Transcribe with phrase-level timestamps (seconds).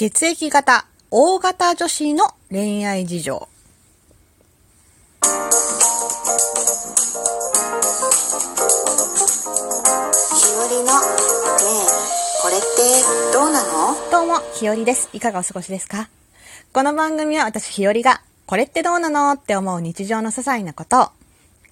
[0.00, 3.34] 血液型 O 型女子の恋愛事情。
[3.34, 3.36] し
[10.56, 10.92] おりのね
[11.76, 11.92] え
[12.40, 12.66] これって
[13.34, 13.94] どうなの？
[14.10, 15.10] どうも、ひよりです。
[15.12, 16.08] いかがお過ごしですか？
[16.72, 19.32] この番組は私ひよりが、これってどうなの？
[19.32, 21.08] って思う日常の些細なことを、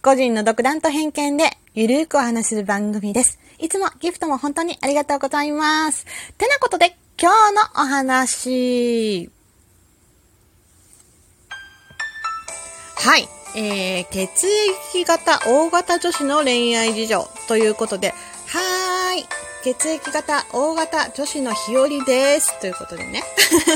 [0.00, 3.38] 個人の独断と偏見で、ゆるーくお話しする番組です。
[3.58, 6.06] いつもギフトも本当にありがとうございます。
[6.38, 9.30] てなことで、今日のお話。
[12.96, 13.28] はい。
[13.56, 14.48] えー、血
[14.92, 19.26] 液型 O 型女子の恋愛事情ということで、はーい。
[19.62, 22.60] 血液型 O 型女子の日和です。
[22.60, 23.22] ということでね。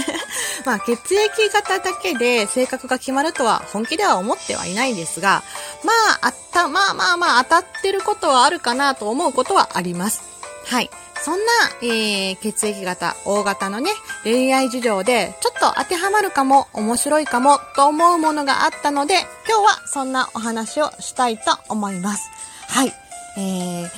[0.66, 5.44] まあ、血液型だけで性格が決まるとは本気では思ってはいないんですが、
[5.84, 10.22] まあ、あった、まあまあまあ、当たってることはあるかなと思うことはあります。
[10.66, 10.90] はい。
[11.24, 13.90] そんな、えー、血液型、O 型のね、
[14.24, 22.30] 恋愛事情で、ちょっと当てはまるかも、面白いかも、と思うものがあったので、今日はそんなお話をしたいと思います。
[22.68, 22.94] はい。
[23.36, 23.90] えー、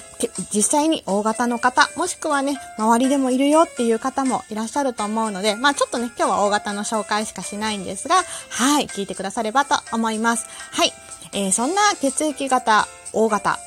[0.52, 8.16] 実際に O 型の方、もしくはね、周りでもいるよっていう方もいらっしゃると思うので、まあちょっとね、今日は O 型の紹介しかしないんですが、
[8.50, 10.46] はい、聞いてくださればと思います。
[10.72, 10.92] はい。
[11.32, 13.58] えー、そんな血液型 O 型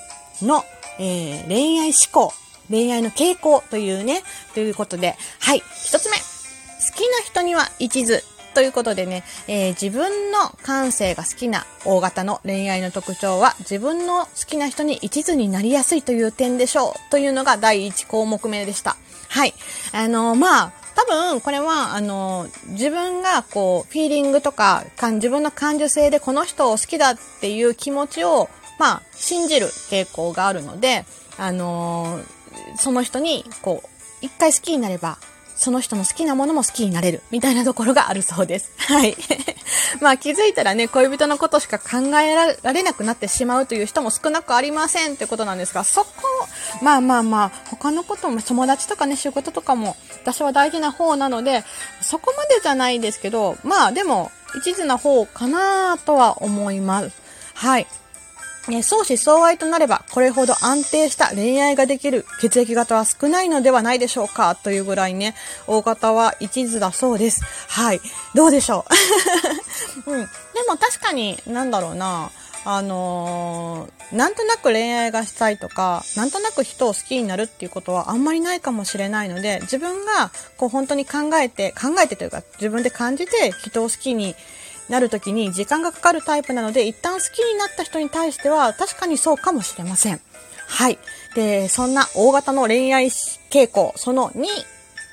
[0.41, 0.63] の、
[0.99, 2.33] えー、恋愛思考、
[2.73, 4.23] 恋愛の傾向というね、
[4.55, 6.17] ということで、はい、一つ目。
[6.17, 8.21] 好きな人には一途。
[8.55, 18.95] ということでね、えー自分の感性が好きな大型の恋愛の特徴は自分の好きな人に一途になりやすいという点でしょうというのが第一項目目でした。
[19.29, 19.53] はい。
[19.91, 28.49] あのまあ、多分これはあの自分がこうフィーリングとかか自分の感受性でこの人を好きだっていう気持ちを
[28.79, 31.05] まあ信じる傾向があるので
[31.37, 32.19] あの
[32.77, 35.17] その人にこう一回好きになれば
[35.55, 38.71] その人の好きなものも好きになれるみたいなところがあるそうです。
[38.91, 39.15] はい。
[40.01, 46.09] まあ気づいたらね、恋人のことしか考えられなくなってしまうという人も少なくありませんってことなんですが、そこ、
[46.81, 51.63] まあまあまあ、他のことも友達とかね、仕事とかも私は大事な方なので、
[52.01, 57.11] そこまでじゃないですけど、まあでも一途な方かなとは思います。
[57.53, 57.87] はい。
[58.69, 65.35] えー相思相愛となれば、これほど安定した恋愛ができる血液型は少ないのではないでしょうかというぐらいね、
[65.67, 67.41] 大型は一途だそうです。
[67.67, 67.99] はい。
[68.33, 68.85] どうでしょ
[70.05, 70.11] う？
[70.11, 70.19] うん。
[70.21, 70.27] で
[70.67, 72.31] も確かに、なんだろうな、
[72.65, 84.35] あのーなんとなく恋愛がしたいとか、なんとなく人を好きになるっていうことはあんまりないかもしれないので、自分がこう本当に考えて、考えてというか自分で感じて人を好きに
[84.89, 90.19] なるときに時間がかかるタイプなので、一旦好きになった人に対しては確かにそうかもしれません。
[90.67, 90.97] はい。
[91.35, 94.43] で、そんな大型の恋愛傾向、その2、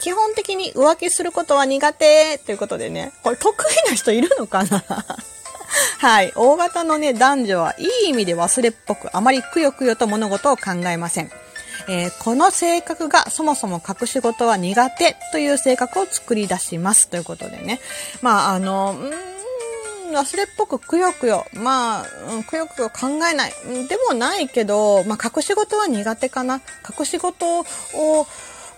[0.01, 3.55] 基本的に浮気することは苦手ということでね、これ得
[3.87, 4.83] 意な人いるのかな？
[5.99, 6.33] はい。
[6.35, 11.31] 大型のね、男女はいい意味で忘れっぽく、あまりくよくよと物事を考えません。
[11.89, 17.81] えーこの性格がそもそも隠し事は苦手という性格を作り出しますということでね。
[18.23, 19.30] まあ、あの、うん
[20.19, 21.47] 忘れっぽくくよくよ。
[21.55, 23.53] まあ、うんくよくよ考えない。
[23.89, 26.61] でもないけど、まあ、隠し事は苦手かな。
[26.99, 27.65] 隠し事を、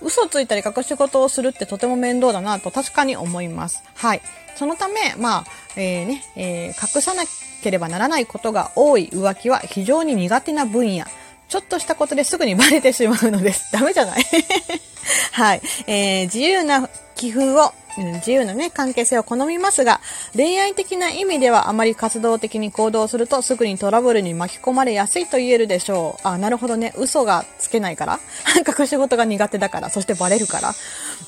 [0.00, 3.82] 嘘ついたり隠し事をするってとても面倒だなと確かに思います。
[3.94, 4.22] はい。
[4.56, 5.44] そのため、まあ、
[5.76, 7.22] えーね、えー隠さな
[7.62, 11.04] ければならないことが多い浮気は非常に苦手な分野。
[11.48, 13.70] ちょっとしたことですぐにバレてしまうのです。
[13.72, 14.24] ダメじゃない？
[15.32, 15.62] はい。
[15.86, 20.00] えー自由な気風を、自由なね、関係性を好みますが、
[20.34, 26.28] 恋愛的な意味ではあまり活動的に行動するとすぐにトラブルに巻き込まれやすいと言えるでしょう。
[26.28, 26.94] あ、なるほどね。
[26.96, 28.20] 嘘がつけないから
[28.78, 30.74] 隠し事が苦手だから、そしてバレるから。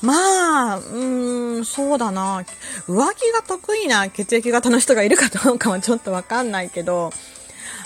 [0.01, 2.43] まあ、うーん、そうだな。
[2.87, 7.11] 浮気が得意な血液型の人がいるかどうかはちょっとわかんないけど、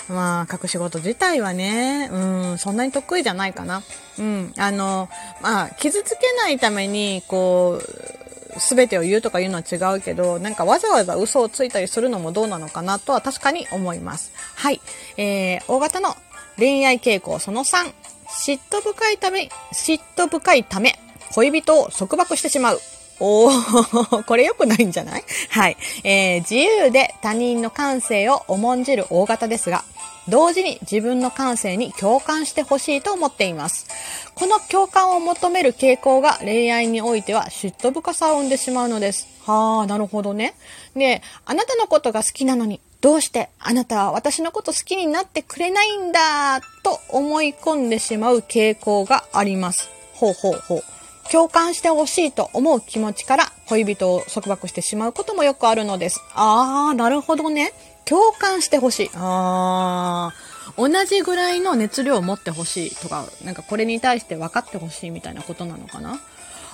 [0.08, 2.18] まあ、隠し事自体はね、う
[2.54, 3.82] ん、そんなに得意じゃないかな。
[4.18, 5.08] うん、あの、
[5.40, 9.64] まあ、傷つけないために、こう、すべてを言うとか言うのは
[9.94, 14.32] 違うけど、なんかわざわざ嘘をついたりするのもどうなのかなとは確かに思います。
[14.56, 14.80] はい。
[15.16, 16.14] えー、大型の
[16.58, 17.92] 恋愛傾向その3、
[18.28, 20.98] 嫉妬深いため、嫉妬深いため、
[21.34, 22.80] 恋人を束縛してしまう。
[23.22, 25.24] おー、 これ良くないんじゃない？
[25.50, 25.76] はい。
[26.04, 29.84] えー、自由で他人の感性を重んじる大型ですが、
[30.28, 33.86] 同時に自分の感性に共感してほしいと思っています。
[34.34, 39.26] この共感を求める傾向が恋愛においては嫉妬深さを生んでしまうのです。
[39.46, 40.54] はあ、なるほどね。
[40.94, 49.88] で、あなたのことが好きなのに、どうしてあなたは私のこと好きになってくれないんだと思い込んでしまう傾向があります。
[50.14, 50.82] ほうほうほう。
[51.30, 56.20] 共感してほしいと思う気持ちから恋人を束縛してしまうこともよくあるのです。
[56.34, 57.72] あー、なるほどね。
[58.10, 59.10] 共感してほしい。
[59.14, 66.10] あー、同じぐらいの熱量を持ってほしいとか、なんかこれに対して分かってほしいみたいなことなのかな？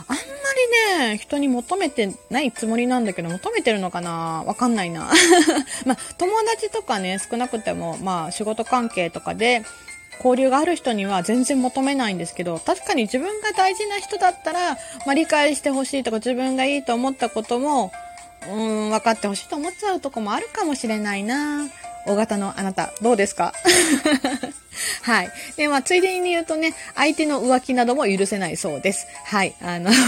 [0.09, 0.17] あんま
[0.99, 4.45] りね、人に求めてないつもりなんだけど、求めてるのかな？
[4.47, 5.11] わかんないな。
[5.85, 9.63] まあ、友達とかね、少なくても、まあ、仕事関係とかで、
[10.19, 14.75] 交流がある人には全然求めないんですけど、確かに自分が大事な人だったら、
[15.05, 17.93] まあ、理解してほしいとか自分がいいと思ったことも、
[18.51, 21.69] うん、分かってほしいと思っちゃうとこもあるかもしれないな。
[22.07, 23.53] 大型のあなた、どうですか？
[25.03, 25.31] はい。
[25.57, 29.07] で、まあ、ついでに言うとね、相手の浮気なども許せないそうです。
[29.25, 29.55] はい。
[29.61, 29.91] あの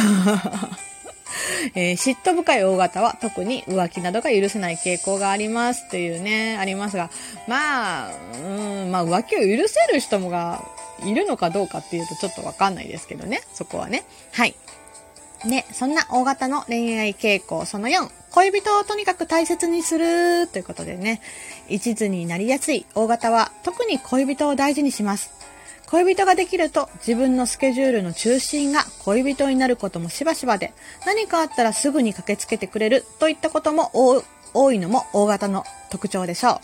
[1.75, 7.11] えー、嫉妬深い大型は特に浮気などが許せない傾向がありますっていうね、ありますが、
[7.47, 8.39] まあ、う
[8.87, 10.65] ん、まあ浮気を許せる人もが
[11.05, 14.05] いるのかどうかっていうとちょっとわかんないですけどね、そこはね。
[14.33, 14.55] はい。
[15.45, 21.21] ね、そんな大型の恋愛傾向その4、恋人をとにかく大切にするということでね、
[21.69, 25.39] 一途になりやすい大型は特に恋人を大事にします。
[25.91, 30.75] 恋人ができると自分のスケジュールの中心が恋人になることもしばしばで
[31.07, 33.91] 何かあったらすぐに駆けつけてくれるといったことも
[34.53, 36.61] 多いのも大型の特徴でしょ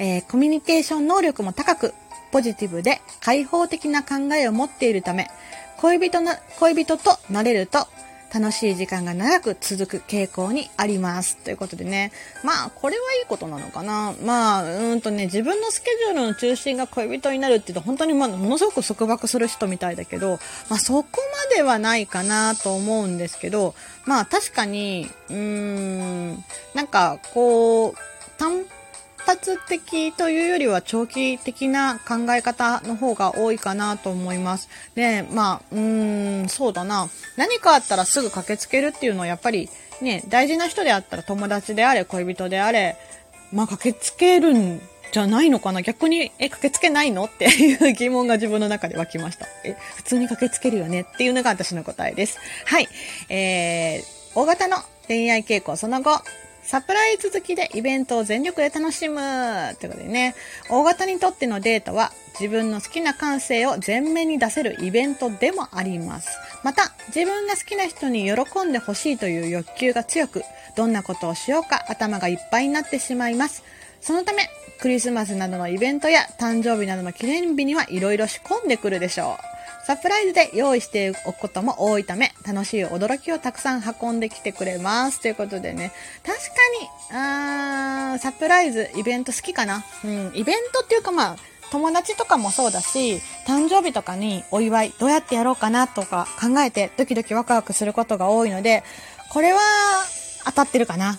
[0.00, 1.94] う、えー、コミュニケーション能力も高く
[2.30, 5.30] ポジティブで開放的な考えを持っているため
[5.78, 7.86] 恋人な恋人となれると
[8.32, 11.36] 楽しい時間が長く続く傾向にあります。
[11.38, 12.12] ということでね。
[12.44, 14.14] まあ、これはいいことなのかな。
[14.22, 20.38] まあ、うんとね、自分のスケジュールの中心が恋人になるって言うと、本当にまあ、ものすごく束縛する人みたいだけど、
[20.68, 21.08] まあ、そこ
[21.50, 27.94] まではないかなと思うんですけど、まあ、確かに、うーん、なんか、こう、
[28.38, 28.64] 単
[29.28, 34.70] 発的というよりは長期的な考え方の方が多いかなと思います。
[34.94, 37.10] で、まあ、うーん、そうだな。
[37.36, 39.68] 何かあったらすぐ駆けつけるっていうのはやっぱり
[40.00, 42.96] ね、大事な人であったら友達であれ、恋人であれ、
[43.52, 44.80] まあ駆けつけるん
[45.12, 49.46] じゃないのかな逆に、え、駆けつけないのっていう疑問が自分の中で湧きました。
[49.62, 52.38] え、普通に駆けつけるよねっていうのが私の答えです。
[52.64, 52.88] はい。
[53.28, 54.02] えー、
[54.34, 56.22] 大型の恋愛傾向その後、
[56.68, 59.22] サプライズ好きでイベントを全力で楽しむ
[59.72, 60.34] ってことでね、
[60.68, 66.28] 大型にとってのデートは自分の好きな感性を前面に出せるイベントでもあります。
[66.62, 70.42] また、自分が好きな人に喜んでほしいという欲求が強く、
[70.76, 73.64] どんなことをしようか頭がいっぱいになってしまいます。
[74.02, 79.57] そのため、クリスマスなどのイベントや誕生日などの記念日には色々仕込んでくるでしょう。
[79.88, 85.18] サプライズで用意しておくことも多いため、楽しい驚きをたくさん運んできてくれます。
[85.22, 85.92] ということでね、
[86.22, 86.44] 確か
[87.14, 89.82] に、あー、サプライズ、イベント好きかな？
[90.04, 91.36] うん、イベントっていうかまあ、
[91.70, 98.84] 友達とかもそうだし、誕生日とかにお祝いどうやってやろうかなとか考えてドキドキワクワクすることが多いので、
[99.30, 99.60] これは
[100.44, 101.18] 当たってるかな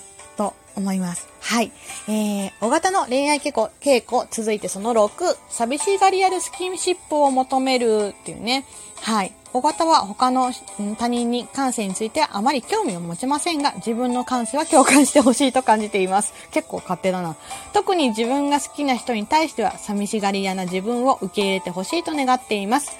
[0.75, 1.27] 思います。
[1.41, 1.71] はい。
[2.07, 8.65] えー、小型の恋愛傾向、傾向、続いてその6、寂しがり屋でスキンシップを求めるっていうね。
[9.01, 9.33] はい。
[9.51, 10.51] 小型は他の
[10.99, 16.33] 他人に感性についてはあまり興味を持ちませんが、自分の感性は共感してほしいと感じています。
[16.51, 17.35] 結構勝手だな。
[17.73, 22.91] 特に自分が好きな人に対しては寂しがり屋な自分を受け入れてほしいと願っています。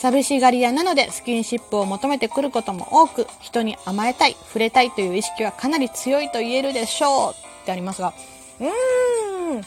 [0.00, 7.32] 寂しがり屋なのでスキンシップを求めてくることも多く、人に甘えたい、触れたいという意識はかなり強いと言えるでしょう。
[7.32, 8.14] ってありますが、
[8.60, 9.64] うーん、まあ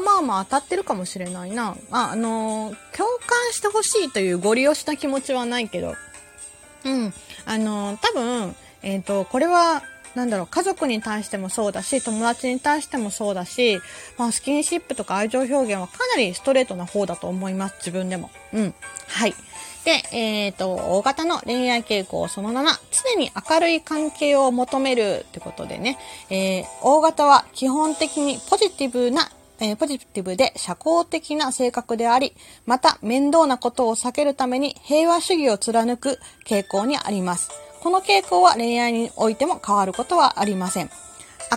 [0.00, 1.50] まあまあまあ当たってるかもしれない。
[1.50, 1.76] な。
[1.90, 5.94] あ、あのー、共感してほしいというご利用した気持ちはないけど、
[6.86, 7.12] うん、
[7.44, 9.82] あのー、多分、えっ、ー、と、これは、
[10.14, 13.80] なんだろう、家族に対してもそうだし、友達に対してもそうだし、
[14.16, 18.30] まあ、スキンシップとか愛情表現はかなりストレートな方だと思います、自分でも。
[18.52, 18.74] うん。
[19.08, 19.34] はい。
[19.84, 22.64] で、えっ、ー、と、大型の恋愛傾向その7、
[23.14, 25.98] 常に明るい関係を求めるってことでね、
[26.30, 29.30] えー、大型は基本的にポジティブな
[29.60, 32.34] えー、ポジティブで社交的な性格であり、
[32.66, 37.50] また面倒なことを避けるために平和主義を貫く傾向にあります。
[37.84, 40.90] この傾向は恋愛においても変わることはありません。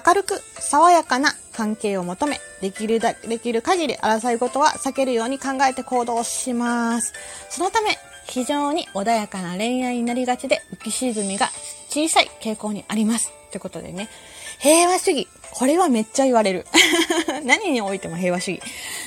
[0.05, 7.13] 明るく爽やかな関係を求め、できるだ、できる限り争いごとは避けるように考えて行動します。
[7.49, 11.47] そのため、非常に穏やかな恋愛になりがちで浮き沈みが
[11.87, 13.31] 小さい傾向にあります。
[13.51, 14.09] ということでね。
[14.59, 15.27] 平和主義。
[15.51, 16.67] これはめっちゃ言われる。
[17.43, 18.61] 何においても平和主義。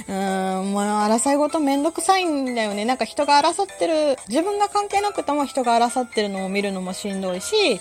[0.09, 2.85] うーん、もう争い事めんどくさいんだよね。
[2.85, 7.81] なんか人が争ってる、自分が関係なくても人が争ってるのを見るのもしんどいし、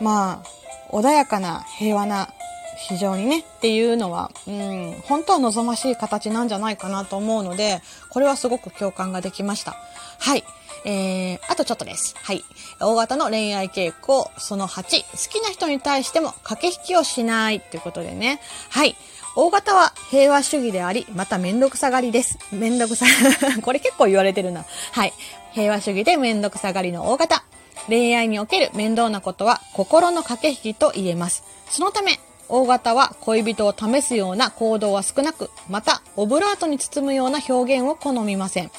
[0.00, 2.28] まあ、穏やかな平和な
[2.76, 7.80] 非常にねっていうのは、うん、本当は望ましい形なんじゃないかなと思うので、
[8.10, 9.76] これはすごく共感ができました。
[10.18, 10.44] はい。
[10.84, 12.14] えー、あとちょっとです。
[12.22, 12.44] はい。
[12.80, 18.40] 大型の恋愛傾向、その8、好きな人に対しても駆け引きをしないということでね。
[18.70, 18.96] はい。
[19.36, 22.38] 大型は平和主義であり、まためんどくさがりです。
[22.52, 23.06] めんどくさ、
[23.62, 24.64] これ結構言われてるな。
[24.92, 25.12] はい。
[25.52, 27.44] 平和主義でめんどくさがりの大型。
[27.88, 31.44] 恋愛における面倒なことは心の駆け引きと言えます。
[31.68, 38.70] そのため、大型は恋人を試すような行動は少なく、また、オブラートに包むような表現を好みません。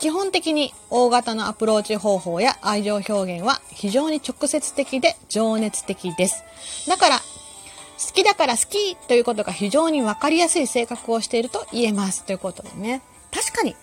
[0.00, 6.44] 基本的に大型のアプローチ方法や愛情表現は非常に直接的で情熱的です。
[6.88, 12.24] だから、好きだから好きということが非常にわかりやすい性格をしていると言えます。
[12.24, 13.02] ということでね。
[13.32, 13.74] 確かに、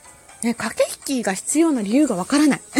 [0.44, 2.62] ね、駆け引きが必要な理由がわからない。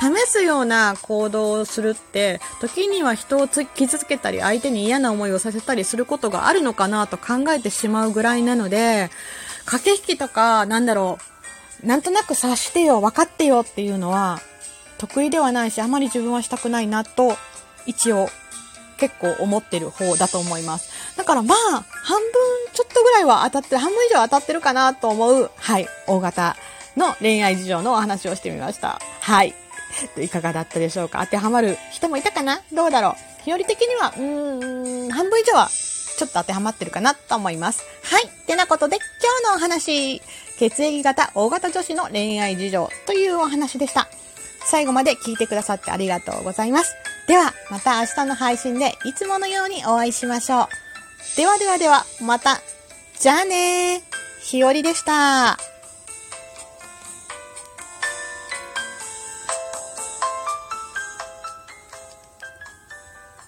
[0.00, 9.10] 試すような行動をするって、時には人を傷つけたり、相手に嫌な思いをさせたりすることがあるのかなと考えてしまうぐらいなので、
[9.64, 11.33] 駆け引きとか、なんだろう、
[11.84, 14.40] なんとなく察してよ、分かってよっていうのは、
[14.98, 17.36] 得意ではないし、あまり自分はしたくないなと、
[17.86, 18.28] 一応、
[18.96, 21.16] 結構思ってる方だと思います。
[21.16, 21.58] だからまあ、
[21.90, 22.32] 半分
[22.72, 26.56] ちょっとぐらいは当たって、半分以上当たってるかなと思う、はい、大型
[26.96, 29.00] の恋愛事情のお話をしてみました。
[29.20, 29.54] はい。
[30.16, 31.20] いかがだったでしょうか？
[31.24, 32.60] 当てはまる人もいたかな？
[32.72, 33.42] どうだろう？
[33.44, 35.68] 日和的には、うーん、半分以上は
[36.16, 37.82] ちょっと当てはまってるかなと思います。
[38.02, 38.26] はい。
[38.26, 38.96] ってなことで、
[39.42, 40.20] 今日のお話、
[40.58, 44.08] 血液型大型女子の恋愛事情というお話でした。
[44.66, 46.94] 最後まで聞いてくださってありがとうございます。
[47.26, 50.68] では、また明日の配信でいつものようにお会いしましょう。
[51.36, 52.60] ではではでは、また。
[53.18, 54.14] じゃあねー。
[54.42, 55.73] ひよりでした。